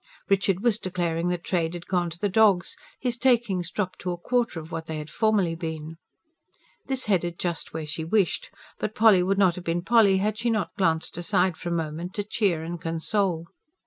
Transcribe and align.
Richard 0.29 0.61
was 0.63 0.79
declaring 0.79 1.27
that 1.27 1.43
trade 1.43 1.75
had 1.75 1.85
gone 1.85 2.09
to 2.09 2.17
the 2.17 2.27
dogs, 2.27 2.75
his 2.99 3.17
takings 3.17 3.69
dropped 3.69 3.99
to 3.99 4.09
a 4.11 4.17
quarter 4.17 4.59
of 4.59 4.71
what 4.71 4.87
they 4.87 4.97
had 4.97 5.11
formerly 5.11 5.53
been. 5.53 5.97
This 6.87 7.05
headed 7.05 7.37
just 7.37 7.71
where 7.71 7.85
she 7.85 8.03
wished. 8.03 8.49
But 8.79 8.95
Polly 8.95 9.21
would 9.21 9.37
not 9.37 9.53
have 9.53 9.63
been 9.63 9.83
Polly, 9.83 10.17
had 10.17 10.39
she 10.39 10.49
not 10.49 10.75
glanced 10.75 11.19
aside 11.19 11.55
for 11.55 11.69
a 11.69 11.71
moment, 11.71 12.15
to 12.15 12.23
cheer 12.23 12.63
and 12.63 12.81
console. 12.81 13.45